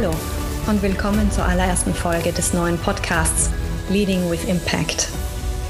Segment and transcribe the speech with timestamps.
[0.00, 0.14] Hallo
[0.68, 3.50] und willkommen zur allerersten Folge des neuen Podcasts
[3.90, 5.08] Leading with Impact.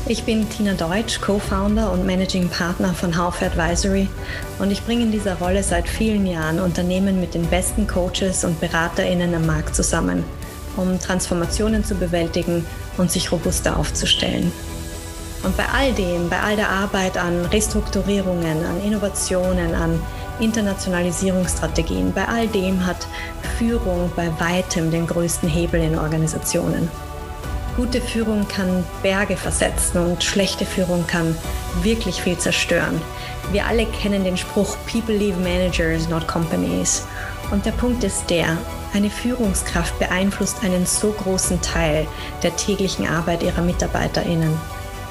[0.07, 4.07] Ich bin Tina Deutsch, Co-Founder und Managing Partner von Haufe Advisory
[4.59, 8.61] und ich bringe in dieser Rolle seit vielen Jahren Unternehmen mit den besten Coaches und
[8.61, 10.25] BeraterInnen am Markt zusammen,
[10.77, 12.67] um Transformationen zu bewältigen
[12.99, 14.53] und sich robuster aufzustellen.
[15.43, 19.99] Und bei all dem, bei all der Arbeit an Restrukturierungen, an Innovationen, an
[20.41, 23.07] Internationalisierungsstrategien, bei all dem hat
[23.59, 26.89] Führung bei weitem den größten Hebel in Organisationen.
[27.77, 31.37] Gute Führung kann Berge versetzen und schlechte Führung kann
[31.83, 33.01] wirklich viel zerstören.
[33.51, 37.05] Wir alle kennen den Spruch People leave managers, not companies.
[37.51, 38.57] Und der Punkt ist der,
[38.95, 42.07] eine Führungskraft beeinflusst einen so großen Teil
[42.45, 44.52] der täglichen Arbeit ihrer Mitarbeiterinnen.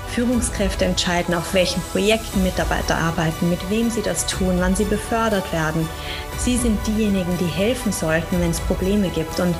[0.08, 5.52] Führungskräfte entscheiden, auf welchen Projekten Mitarbeiter arbeiten, mit wem sie das tun, wann sie befördert
[5.54, 5.88] werden.
[6.38, 9.40] Sie sind diejenigen, die helfen sollten, wenn es Probleme gibt.
[9.40, 9.55] Und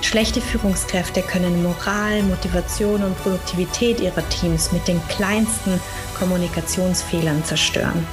[0.00, 5.80] schlechte Führungskräfte können Moral, Motivation und Produktivität ihrer Teams mit den kleinsten
[6.18, 8.06] Kommunikationsfehlern zerstören.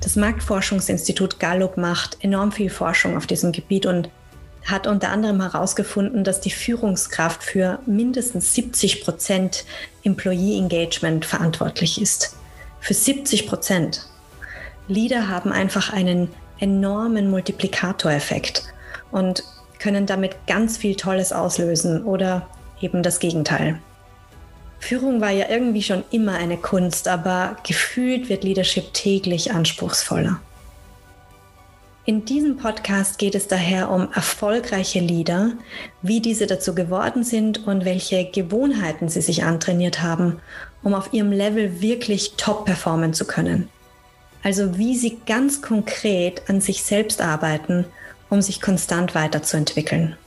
[0.00, 4.10] Das Marktforschungsinstitut Gallup macht enorm viel Forschung auf diesem Gebiet und
[4.64, 9.64] hat unter anderem herausgefunden, dass die Führungskraft für mindestens 70 Prozent
[10.02, 12.36] Employee Engagement verantwortlich ist.
[12.80, 14.06] Für 70 Prozent.
[14.88, 16.28] Leader haben einfach einen
[16.60, 18.64] enormen Multiplikatoreffekt
[19.10, 19.42] und
[19.78, 22.48] können damit ganz viel Tolles auslösen oder
[22.80, 23.80] eben das Gegenteil.
[24.78, 30.40] Führung war ja irgendwie schon immer eine Kunst, aber gefühlt wird Leadership täglich anspruchsvoller.
[32.06, 35.52] In diesem Podcast geht es daher um erfolgreiche Leader,
[36.02, 40.38] wie diese dazu geworden sind und welche Gewohnheiten sie sich antrainiert haben,
[40.82, 43.70] um auf ihrem Level wirklich top performen zu können.
[44.42, 47.86] Also wie sie ganz konkret an sich selbst arbeiten,
[48.28, 50.18] um sich konstant weiterzuentwickeln.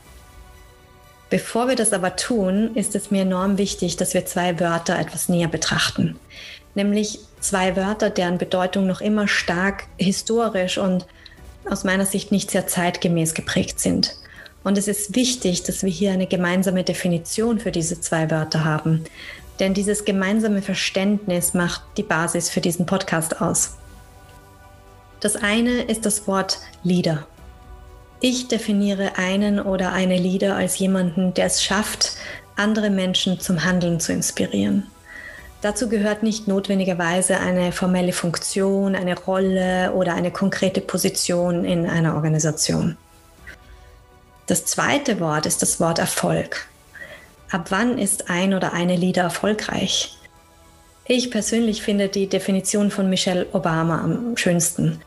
[1.30, 5.30] Bevor wir das aber tun, ist es mir enorm wichtig, dass wir zwei Wörter etwas
[5.30, 6.18] näher betrachten.
[6.74, 11.06] Nämlich zwei Wörter, deren Bedeutung noch immer stark historisch und
[11.70, 14.16] aus meiner Sicht nicht sehr zeitgemäß geprägt sind.
[14.64, 19.06] Und es ist wichtig, dass wir hier eine gemeinsame Definition für diese zwei Wörter haben.
[19.60, 23.78] Denn dieses gemeinsame Verständnis macht die Basis für diesen Podcast aus.
[25.20, 27.26] Das eine ist das Wort Leader.
[28.20, 32.18] Ich definiere einen oder eine Leader als jemanden, der es schafft,
[32.56, 34.88] andere Menschen zum Handeln zu inspirieren.
[35.62, 42.16] Dazu gehört nicht notwendigerweise eine formelle Funktion, eine Rolle oder eine konkrete Position in einer
[42.16, 42.96] Organisation.
[44.46, 46.68] Das zweite Wort ist das Wort Erfolg.
[47.50, 50.16] Ab wann ist ein oder eine Leader erfolgreich?
[51.06, 55.02] Ich persönlich finde die Definition von Michelle Obama am schönsten.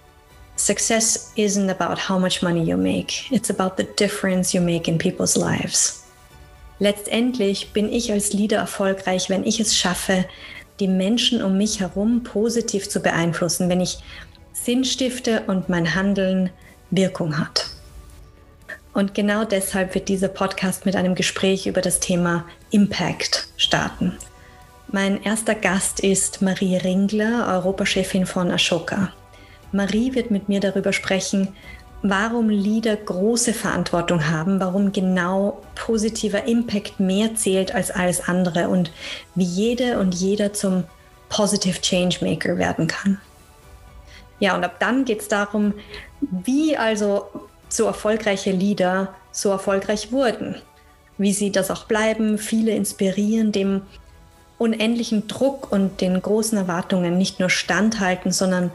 [0.57, 4.99] Success isn't about how much money you make, it's about the difference you make in
[4.99, 6.00] people's lives
[6.81, 10.25] letztendlich bin ich als Leader erfolgreich, wenn ich es schaffe,
[10.81, 13.99] die Menschen um mich herum positiv zu beeinflussen, wenn ich
[14.53, 16.51] Sinn stifte und mein Handeln
[16.91, 17.67] Wirkung hat.
[18.93, 24.17] Und genau deshalb wird dieser Podcast mit einem Gespräch über das Thema Impact starten.
[24.89, 29.13] Mein erster Gast ist Marie Ringler, Europachefin von Ashoka.
[29.71, 31.55] Marie wird mit mir darüber sprechen,
[32.03, 38.91] warum Leader große Verantwortung haben, warum genau positiver Impact mehr zählt als alles andere und
[39.35, 40.85] wie jede und jeder zum
[41.29, 43.21] Positive Changemaker werden kann.
[44.41, 45.75] Ja, und ab dann geht es darum,
[46.21, 47.27] wie also
[47.69, 50.57] so erfolgreiche Leader so erfolgreich wurden,
[51.19, 53.83] wie sie das auch bleiben, viele inspirieren, dem
[54.61, 58.71] unendlichen Druck und den großen Erwartungen nicht nur standhalten, sondern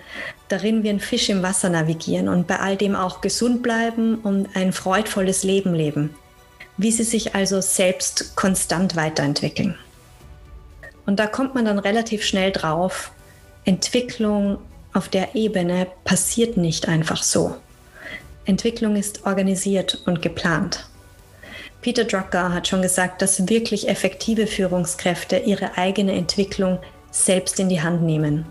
[0.47, 4.55] darin wie ein Fisch im Wasser navigieren und bei all dem auch gesund bleiben und
[4.55, 6.15] ein freudvolles Leben leben.
[6.77, 9.75] Wie sie sich also selbst konstant weiterentwickeln.
[11.05, 13.11] Und da kommt man dann relativ schnell drauf,
[13.63, 14.57] Entwicklung
[14.91, 17.57] auf der Ebene passiert nicht einfach so.
[18.45, 20.87] Entwicklung ist organisiert und geplant.
[21.85, 26.79] Peter Drucker hat schon gesagt, dass wirklich effektive Führungskräfte ihre eigene Entwicklung
[27.11, 28.47] selbst in die Hand nehmen.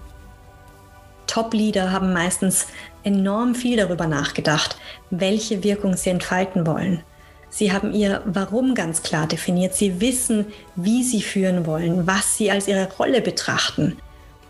[1.26, 2.68] Top-Leader haben meistens
[3.02, 4.76] enorm viel darüber nachgedacht,
[5.10, 7.02] welche Wirkung sie entfalten wollen.
[7.50, 9.74] Sie haben ihr Warum ganz klar definiert.
[9.74, 10.46] Sie wissen,
[10.76, 13.96] wie sie führen wollen, was sie als ihre Rolle betrachten.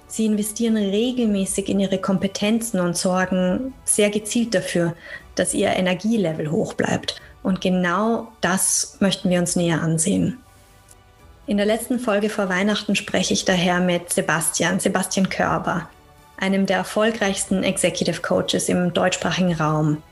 [0.08, 4.94] Sie investieren regelmäßig in ihre Kompetenzen und sorgen sehr gezielt dafür,
[5.36, 10.38] dass ihr Energielevel hoch bleibt und genau das möchten wir uns näher ansehen.
[11.46, 15.88] In der letzten Folge vor Weihnachten spreche ich daher mit Sebastian, Sebastian Körber,
[16.38, 20.02] einem der erfolgreichsten Executive Coaches im deutschsprachigen Raum.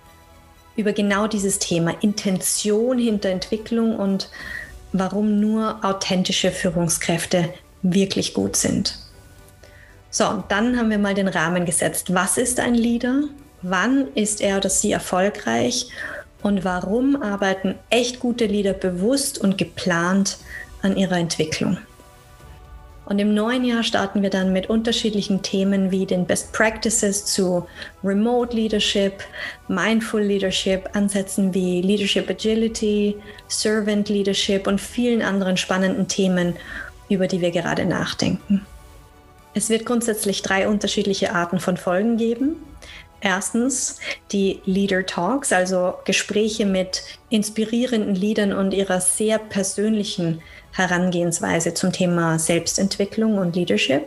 [0.76, 4.30] über genau dieses Thema Intention hinter Entwicklung und
[4.92, 7.52] warum nur authentische Führungskräfte
[7.82, 8.98] wirklich gut sind.
[10.10, 12.14] So, dann haben wir mal den Rahmen gesetzt.
[12.14, 13.24] Was ist ein Leader?
[13.62, 15.88] Wann ist er oder sie erfolgreich?
[16.42, 20.38] Und warum arbeiten echt gute Leader bewusst und geplant
[20.82, 21.78] an ihrer Entwicklung?
[23.04, 27.66] Und im neuen Jahr starten wir dann mit unterschiedlichen Themen wie den Best Practices zu
[28.04, 29.24] Remote Leadership,
[29.68, 33.16] Mindful Leadership, Ansätzen wie Leadership Agility,
[33.48, 36.54] Servant Leadership und vielen anderen spannenden Themen,
[37.08, 38.64] über die wir gerade nachdenken.
[39.52, 42.56] Es wird grundsätzlich drei unterschiedliche Arten von Folgen geben.
[43.24, 43.98] Erstens
[44.32, 50.42] die Leader Talks, also Gespräche mit inspirierenden Leadern und ihrer sehr persönlichen
[50.72, 54.06] Herangehensweise zum Thema Selbstentwicklung und Leadership.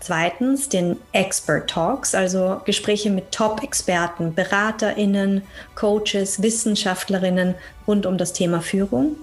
[0.00, 5.42] Zweitens den Expert Talks, also Gespräche mit Top-Experten, Beraterinnen,
[5.76, 7.54] Coaches, Wissenschaftlerinnen
[7.86, 9.16] rund um das Thema Führung.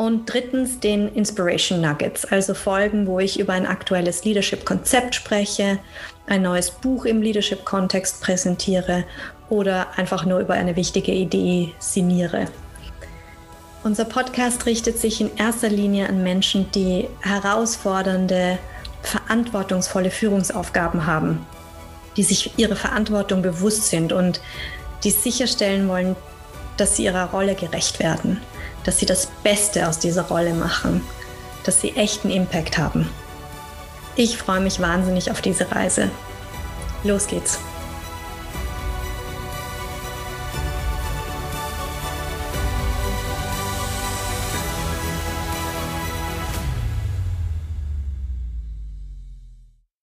[0.00, 5.78] Und drittens den Inspiration Nuggets, also Folgen, wo ich über ein aktuelles Leadership-Konzept spreche,
[6.26, 9.04] ein neues Buch im Leadership-Kontext präsentiere
[9.50, 12.46] oder einfach nur über eine wichtige Idee sinniere.
[13.84, 18.58] Unser Podcast richtet sich in erster Linie an Menschen, die herausfordernde,
[19.02, 21.44] verantwortungsvolle Führungsaufgaben haben,
[22.16, 24.40] die sich ihrer Verantwortung bewusst sind und
[25.04, 26.16] die sicherstellen wollen,
[26.78, 28.40] dass sie ihrer Rolle gerecht werden,
[28.84, 31.02] dass sie das Beste aus dieser Rolle machen,
[31.64, 33.08] dass sie echten Impact haben.
[34.16, 36.10] Ich freue mich wahnsinnig auf diese Reise.
[37.04, 37.58] Los geht's!